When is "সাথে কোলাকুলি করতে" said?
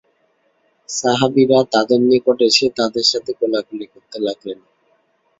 3.11-4.17